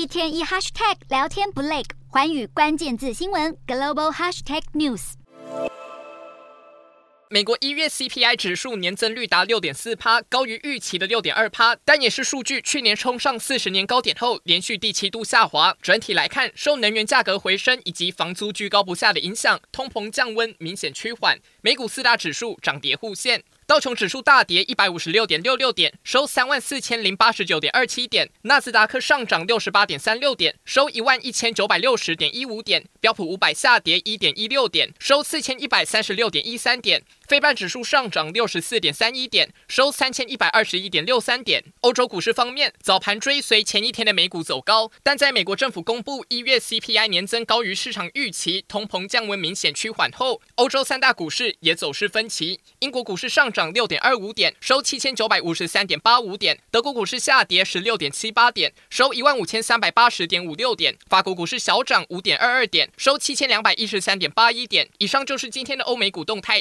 [0.00, 5.12] 一天一 hashtag 聊天不累，环宇关键字新闻 global hashtag news。
[7.28, 15.76] 美国一月 CPI 指数年增率达六点四趴，高于预期的六点二趴，但也是数据去年冲上四十年高点后，连续第七度下滑。
[15.82, 21.38] 整体来看，受能源价格回升以及房租居高不下的影响，通膨降温明显趋缓。
[21.60, 23.44] 美股四大指数涨跌互现。
[23.70, 41.62] 道琼指数大跌一百五十六点六六点，收三万四千零八十九点二七点；纳斯达克上涨六十八点三六点，收一万一千九百六十点一五点；标普五百下跌一点一六点，收四千一百三十六点一三点；费半指数上涨六十四点三一点，收三千一百二十一点六三点。
[41.82, 52.58] 欧洲股市方面，早盘追随前一天的美股走高，但在美国政府公布一月 CPI 年增高于市场预期，通膨降温明显趋缓后，欧洲三大股市也走势分歧。
[52.80, 53.59] 英国股市上涨。
[53.60, 56.58] 涨六点二五点，收七千九百五十三点八五点。
[56.70, 60.96] 德国股市下跌十六点七八点，收一万五千三百八十点五六点。
[61.10, 64.88] 法国股市小涨五点二二点，收七千两百一十三点八一点。
[64.96, 66.58] 以上就是今天的欧美股动态，